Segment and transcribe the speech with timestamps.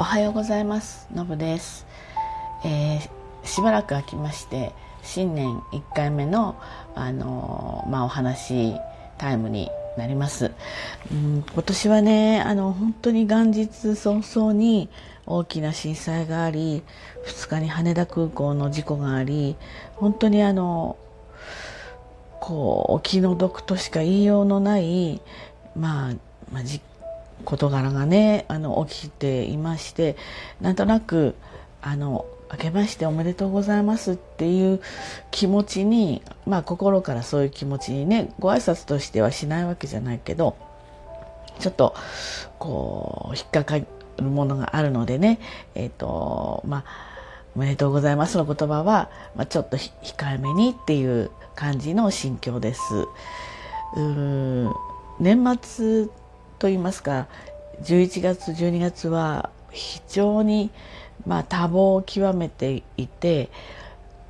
[0.00, 1.08] おはようございます。
[1.12, 1.84] のぶです、
[2.64, 3.08] えー、
[3.42, 6.54] しばらく空きまして新年1回目の
[6.94, 8.76] あのまあ、お話
[9.18, 10.52] タイムになります、
[11.10, 14.88] うん、今年はねあの本当に元日早々に
[15.26, 16.84] 大きな震災があり
[17.26, 19.56] 2日に羽田空港の事故があり
[19.96, 20.96] 本当にあの
[22.38, 25.20] こうお気の毒としか言いようのない
[25.74, 26.14] まあ、
[26.52, 26.62] まあ、
[27.44, 30.16] 事柄がねあの起きていまして
[30.60, 31.34] なんとなく
[31.82, 34.80] あの明けましておめでとうございますっていう
[35.30, 40.56] 気持ちにまあ心からそういう気持ちにねご挨拶としてはしないわけじゃないけど
[41.58, 41.94] ちょっと
[42.58, 43.86] こう引っかかる
[44.22, 45.38] ものがあるのでね
[45.74, 46.84] えっ、ー、とまあ
[47.54, 52.80] おめでとうございますの言葉は、まあ、ちょっと控えめにっていう感じの心境です。
[52.94, 54.72] うー
[55.18, 56.08] 年末
[56.58, 57.28] といいますか
[57.82, 60.70] 11月12月は非常に
[61.26, 63.50] まあ多忙を極めていて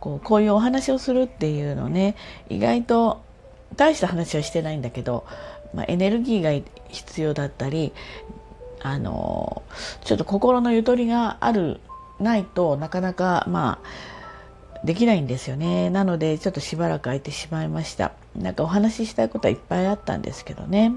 [0.00, 2.16] こうこういうお話をするっていうのね
[2.48, 3.22] 意外と
[3.76, 5.26] 大した話はしてないんだけど、
[5.74, 7.92] まあ、エネルギーが必要だったり
[8.82, 9.62] あの
[10.04, 11.80] ちょっと心のゆとりがある
[12.20, 15.88] ないとなかなかまあできないんですよね。
[15.88, 18.12] なのでちょっとしばらく空いてしまいました。
[18.36, 20.92] なんかお話ししたいことはいっぱいあったんですけどね。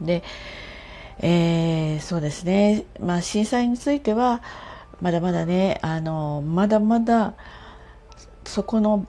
[0.00, 0.22] で、
[1.18, 4.42] えー、そうですね、まあ、震災については
[5.00, 7.34] まだまだねあのまだまだ
[8.44, 9.06] そこの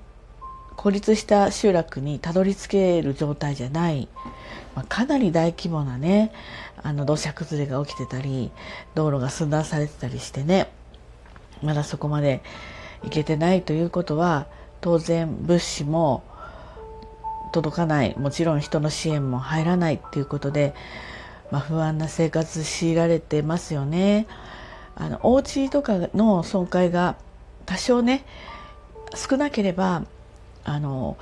[0.76, 4.08] 孤立した集落にたどり着ける状態じゃない、
[4.76, 6.32] まあ、かなり大規模なね
[6.84, 8.52] あの土砂崩れが起きてたり
[8.96, 10.72] 道路が寸断されてたりしてね
[11.64, 12.42] まだそこまで
[13.04, 14.48] 行けてないということは
[14.82, 16.24] 当然物資も
[17.52, 20.74] 届かないもちろん人の支援も入らないっていうことで、
[21.52, 24.28] まあ、不安な生活強いられてますよね。
[24.96, 27.16] あのお家とかの損壊が
[27.66, 28.26] 多少ね
[29.16, 30.04] 少なければ
[30.64, 31.18] あの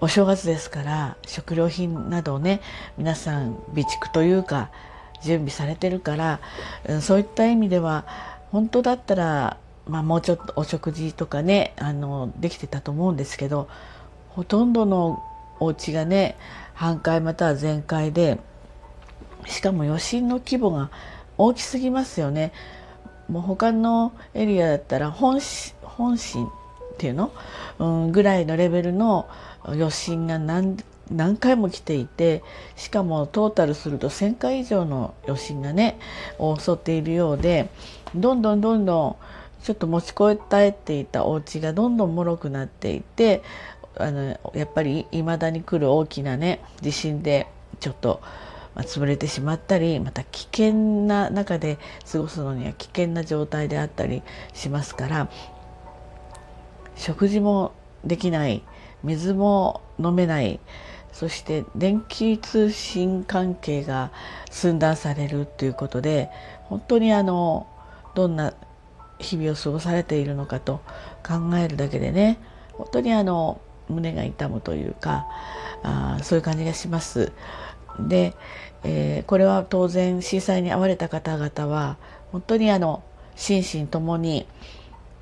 [0.00, 2.60] お正月ですから食料品などをね
[2.98, 4.70] 皆さん備蓄というか
[5.22, 6.40] 準備されてるから
[7.00, 8.04] そういった意味では
[8.50, 9.56] 本当だったら、
[9.86, 13.68] まあ、もうちょっとお食事とかねあのできてたと思うんですけど
[14.34, 15.22] ほとんどの
[15.60, 16.36] お家がね
[16.74, 18.38] 半壊または全壊で
[19.46, 20.90] しかも余震の規模が
[21.38, 22.52] 大きすぎますよね。
[23.28, 25.40] もう他のエリアだったら本
[25.82, 26.50] 本震っ
[26.98, 27.32] ていうの、
[27.78, 29.28] うん、ぐらいのレベルの
[29.64, 30.76] 余震が何
[31.10, 32.42] 何回も来ていて
[32.76, 35.98] しかもトータルすると1,000回以上の余震がね
[36.38, 37.68] 襲っているようで
[38.14, 39.16] どんどんどんどん
[39.62, 43.42] ちょっと持ち越えたえていたお家がどんどん脆くなっていて
[43.96, 47.46] あのやっぱり未だに来る大きなね地震で
[47.80, 48.20] ちょっと、
[48.74, 50.72] まあ、潰れてしまったりまた危険
[51.06, 51.78] な中で
[52.10, 54.22] 過ごすのには危険な状態であったり
[54.54, 55.28] しますから
[56.96, 57.72] 食事も
[58.04, 58.62] できない
[59.02, 60.60] 水も飲めない
[61.12, 64.10] そして電気通信関係が
[64.50, 66.30] 寸断されるということで
[66.64, 67.66] 本当にあの
[68.14, 68.54] どんな
[69.18, 70.80] 日々を過ごされているのかと
[71.26, 72.38] 考えるだけでね
[72.72, 73.60] 本当にあの
[73.92, 75.26] 胸が痛むというか
[75.82, 77.32] あそういう感じがします。
[78.00, 78.34] で、
[78.84, 81.96] えー、これは当然震災に遭われた方々は
[82.30, 83.02] 本当にあの
[83.36, 84.46] 心身ともに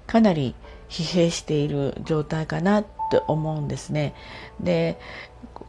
[0.06, 0.54] かなり
[0.88, 4.14] 疲弊している状態かなって思うんですね。
[4.60, 4.98] で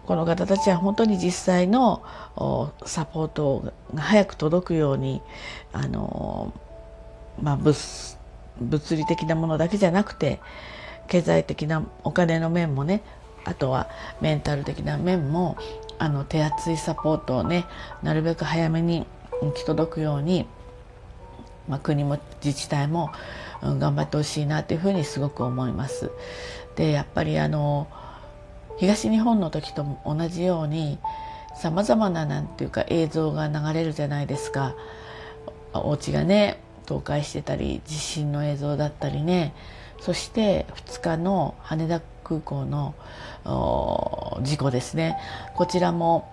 [0.05, 2.03] この方たちは本当に実際の
[2.85, 5.21] サポートが早く届くように
[5.73, 6.53] あの、
[7.41, 7.75] まあ、物
[8.59, 10.39] 物理的なものだけじゃなくて
[11.11, 13.03] 経済的なお金の面もね
[13.43, 13.89] あとは
[14.21, 15.57] メンタル的な面も
[15.99, 17.65] あの手厚いサポートをね
[18.01, 19.05] なるべく早めに
[19.41, 20.47] 行き届くように、
[21.67, 23.11] まあ、国も自治体も、
[23.61, 26.11] うん、頑張ってほしいなというふうにすごく思います。
[26.77, 27.89] でやっぱりあの
[28.77, 30.97] 東日本の時と同じように
[31.57, 34.75] さまざまななんていうか映像が流れるじゃないですか
[35.73, 39.53] お家がね倒壊してたり地震の映像だったりね
[40.01, 42.95] そして2日の羽田空港の
[44.43, 45.17] 事故ですね
[45.55, 46.31] こちらも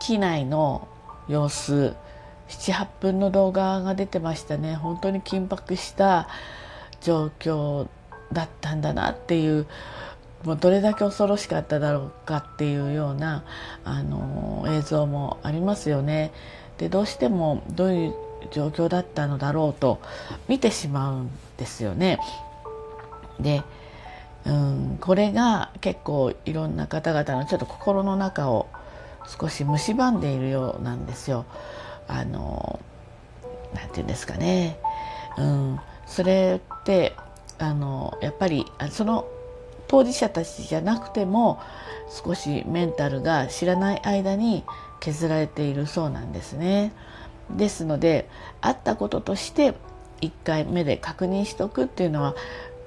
[0.00, 0.88] 機内の
[1.28, 1.94] 様子
[2.48, 6.28] 78分の動画が出てましたね本当に緊迫した
[7.00, 7.88] 状況
[8.32, 9.66] だったんだなっていう
[10.44, 13.44] もうどれだけ恐ろしかっただろうかっていうような
[13.84, 16.32] あの映像もありますよね。
[16.78, 18.14] でどうしてもどういう
[18.52, 20.00] 状況だったのだろうと
[20.46, 22.20] 見てしまうんですよね。
[23.40, 23.62] で、
[24.44, 28.68] うん、これが結構いろんな方々のちょっと心の中を
[29.40, 31.44] 少し蝕んでいるようなんですよ。
[32.06, 32.80] あの
[33.74, 34.78] 何て言うんですかね、
[35.36, 37.14] うん、それって
[37.58, 39.28] あのやっぱりその
[39.88, 41.60] 当事者たちじゃなくても
[42.24, 44.64] 少しメンタルが知らない間に
[45.00, 46.92] 削られているそうなんですね。
[47.50, 48.28] ですので
[48.60, 49.74] あったこととして
[50.20, 52.34] 1回目で確認しておくっていうのは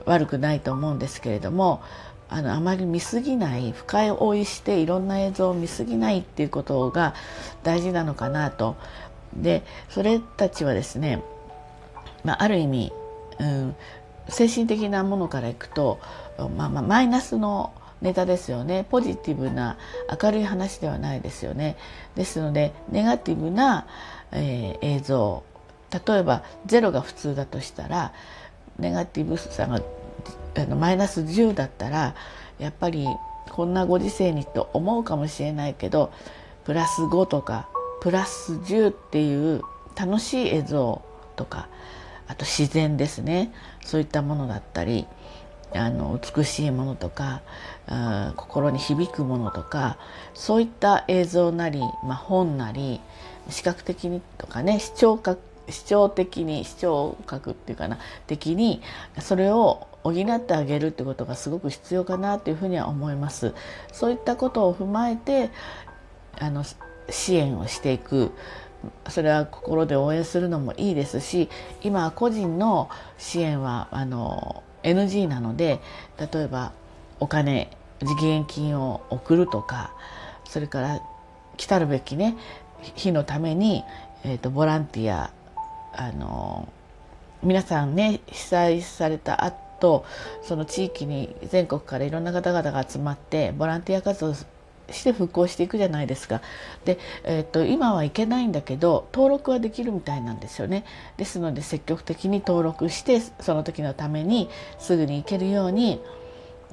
[0.06, 1.81] 悪くないと思うんですけれども
[2.30, 7.13] あのあまり見すぎない深い追いしていろんな映像を見すぎないっていうことが
[7.63, 8.75] 大事なのかなと。
[9.36, 11.24] でそれたちはですね、
[12.24, 12.92] まあ、ある意味、
[13.39, 13.75] うん、
[14.27, 16.00] 精神的なものからいくと、
[16.57, 19.77] まあ、まあマイナスのネタですよねポジティブな
[20.21, 21.77] 明るい話ではないですよね
[22.15, 23.88] ですのでネガティブな、
[24.31, 25.44] えー、映像
[25.92, 28.13] 例えば0が普通だとしたら
[28.81, 29.81] ネガティブさが
[30.56, 32.16] あのマイナス10だったら
[32.60, 33.07] やっぱり
[33.50, 36.12] こんなご時世にと思うかもしれないけど
[36.66, 37.69] プラス5とか
[38.01, 39.62] プラス10っていう
[39.95, 41.01] 楽しい映像
[41.36, 41.68] とか
[42.28, 43.51] あと自然ですね。
[43.83, 45.06] そういったものだったり
[45.74, 47.42] あの美しいものとか
[48.36, 49.98] 心に響くものとか
[50.33, 53.00] そういった映像なり、まあ、本なり
[53.50, 57.98] 視覚的にとかね視聴覚視聴的に視聴覚っていうかな
[58.28, 58.81] 的に
[59.19, 63.54] それを補ってあげるってことがすごく必要かなというふうには思います。
[63.92, 65.52] そういったことを踏まえて
[66.40, 66.63] あの
[67.10, 68.31] 支援をしていく
[69.10, 71.50] それは心で応援するのもいいですし
[71.84, 75.80] 今個人の支援はあの NG なので
[76.18, 76.72] 例えば
[77.19, 77.69] お金
[78.02, 79.94] 義援金を送るとか
[80.46, 81.02] それから
[81.57, 82.36] 来たるべきね
[82.96, 83.84] 日のために、
[84.24, 85.31] えーと、ボランティア
[85.94, 86.68] あの
[87.44, 90.06] 皆さんね被災された後
[90.44, 96.42] その地域に全国からいろんな方々が集まってボランティア活動して復興していくじゃないですか。
[96.86, 100.84] で、えーと、今はいけないんだけど登録はできるみたいなんですよね。
[101.18, 104.50] ですので積極的に登録してその時のために
[104.80, 106.02] すぐに行けるように、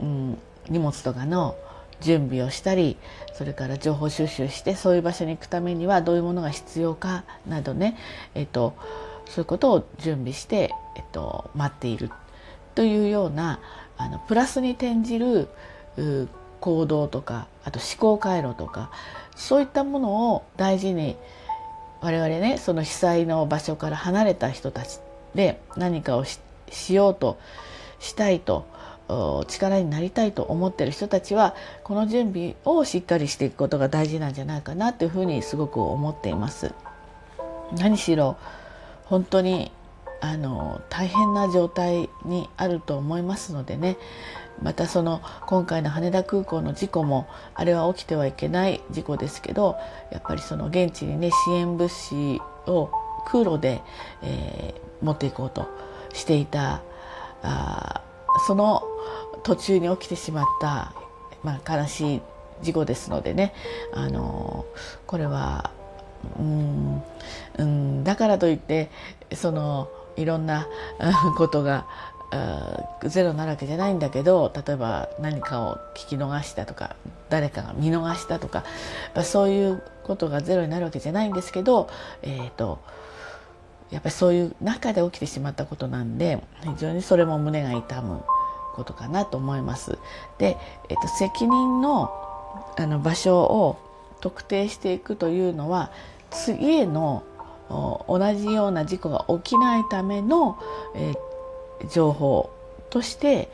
[0.00, 0.38] うん、
[0.68, 1.56] 荷物とかの
[2.00, 2.96] 準備をしたり
[3.32, 7.96] それから情報収集してそういう場所に行くためにはどういうものが必要かなどね、
[8.34, 8.74] えーと、
[9.28, 12.10] そういうことを準備して、えーと、待っている
[12.74, 13.60] というような
[13.96, 15.48] あのプラスに転じる
[16.60, 18.90] 行動とかあと思考回路とか
[19.36, 21.16] そういったものを大事に
[22.00, 25.00] 我々ねその被災の場所から離れた人たち
[25.34, 27.38] で何かをしようと
[27.98, 28.66] したいと
[29.48, 36.72] 力になりたいと思ってる人たちはこの準備をしっかりしていくことが大事なんじゃないかなというふうにすごく思っています。
[37.76, 38.36] 何しろ
[39.08, 39.72] 本当に
[40.20, 43.96] あの大変な状態にあると思いますのでね。
[44.62, 49.76] またその今回の羽田空港の事故もあれは起きてはいけない事故ですけど
[50.10, 52.90] やっぱりその現地にね支援物資を
[53.26, 53.82] 空路で、
[54.20, 55.68] えー、持っていこうと
[56.12, 56.82] していた
[57.42, 58.02] あ
[58.48, 58.82] その
[59.44, 60.92] 途中に起きてしまった、
[61.44, 62.22] まあ、悲しい
[62.62, 63.54] 事故ですのでね。
[63.94, 64.66] あの
[65.06, 65.70] これは
[66.38, 67.02] うん
[67.58, 68.90] うんだからといって
[69.34, 70.66] そのいろんな
[71.36, 71.86] ことが
[73.04, 76.96] ゼロなるわけじゃないんだけど例えば何かを聞き逃したとか
[77.30, 78.64] 誰かが見逃したとか
[79.24, 81.88] そういうことがゼロになるわけじゃないんですけど、
[82.22, 82.80] えーと、
[83.90, 88.22] やっぱりそういう中で起きてしまったことなんで非常にそれも胸が痛む
[88.74, 89.98] ことかなと思います。
[90.38, 90.56] で、
[90.88, 92.10] えーと、責任の
[92.76, 93.76] あの場所を
[94.20, 95.90] 特定していくというのは
[96.30, 97.22] 次への
[97.68, 100.58] 同じような事故が起きないための、
[100.94, 101.28] えー
[101.86, 102.50] 情報
[102.90, 103.48] として、え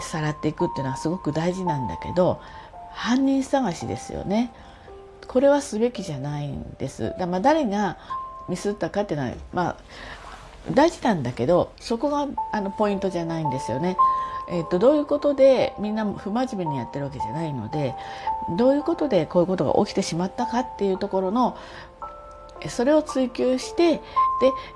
[0.00, 2.40] ー、さらっていくっていうのはすごく大事なんだけど
[2.92, 4.52] 犯人探しですよね
[5.26, 7.98] これはすべきじゃないんですだまあ誰が
[8.48, 9.76] ミスったかっていうのはまあ
[10.72, 13.96] 大事なんだけどそこがあのポイントじゃないんですよね。
[14.50, 17.94] えーと、どういうことでみんな不真面目にやってるわけじゃないので
[18.56, 21.56] どういうことでこういうことが起きてしまったかっていうところの
[22.68, 24.02] それを追求してで、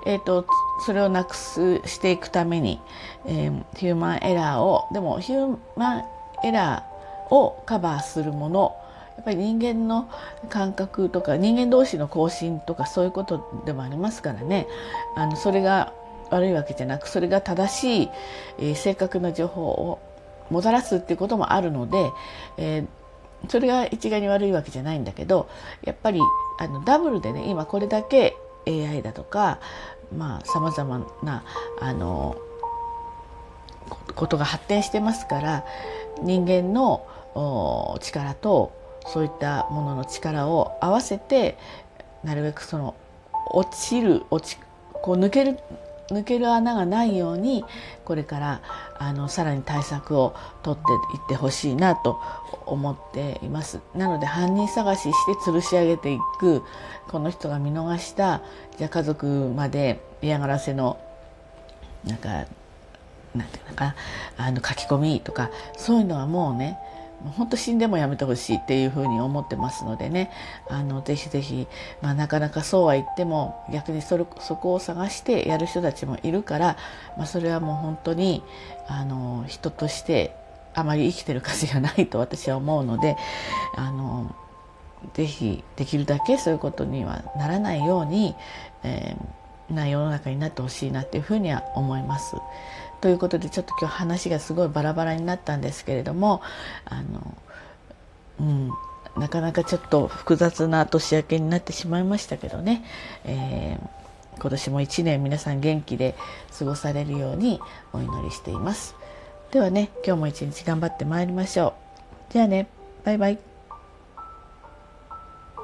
[0.05, 0.45] えーと、
[0.85, 2.79] それをなくすしていくために、
[3.25, 6.05] えー、ヒューマンエラーをでもヒューマン
[6.43, 8.75] エラーをカバーするもの
[9.15, 10.09] やっぱり人間の
[10.49, 14.67] 感覚とか人間同士の交信とかそういうことでもありますからね。
[15.15, 15.93] あのそれが
[16.33, 18.09] 悪いわけじゃなくそれが正しい、
[18.59, 19.99] えー、正確な情報を
[20.49, 22.11] もたらすっていうこともあるので、
[22.57, 22.87] えー
[23.49, 25.49] それが一概に悪いわけじゃないんだけど
[25.83, 26.21] やっぱり
[26.59, 29.59] あのダブルでね今これだけ AI だとか
[30.15, 31.43] まあさまざまな
[31.81, 32.37] あの
[34.15, 35.65] ことが発展してますから
[36.21, 37.05] 人間の
[38.01, 38.71] 力と
[39.07, 41.57] そういったものの力を合わせて
[42.23, 42.95] なるべくその
[43.51, 44.57] 落ちる落ち
[44.93, 45.59] こう抜ける
[46.09, 47.63] 抜ける穴がないように
[48.05, 48.61] これから
[48.99, 52.19] あのさらに対策を取っていってほしいなと
[52.65, 53.79] 思っています。
[53.95, 56.63] なので犯人探しして吊るし上げていく
[57.07, 58.41] この人が見逃した
[58.77, 60.99] じゃあ家族まで嫌がらせの
[62.05, 62.45] なんか
[63.35, 63.95] なんていうのか
[64.37, 66.77] あの書き込みとかそういうのはもうね
[67.31, 70.31] 本当死んでもやめてほしいっていうふうに思ってますのでね
[70.69, 71.67] あのぜひぜひ、
[72.01, 76.77] まあ、なかなかそうは言っても逆にそれそこを探してやる人たちもいるから、
[77.17, 78.43] まあ、それはもう本当に
[78.87, 80.35] あの人として
[80.73, 83.15] あまり生きてる価値がないと 私は思うので
[83.75, 84.35] あの
[85.13, 88.35] ぜひできるだけそういうことにはならないように、
[88.83, 92.35] えー、な世の中になってほしいなっていうふうには思います。
[93.03, 96.41] ということでちょっと今日話がすごいバラバラになったんですけれども
[96.85, 97.37] あの、
[98.39, 98.71] うん、
[99.17, 102.85] なかなかちょっと複雑な年明けになってしまいましたけどね、
[103.25, 106.15] えー、今年も一年皆さん元気で
[106.57, 107.59] 過ごされるように
[107.91, 108.95] お祈りしています。
[109.51, 111.73] ではね今日も一日頑張ってまいりましょ
[112.29, 112.31] う。
[112.31, 112.67] じゃあね
[113.03, 113.52] バイバイ。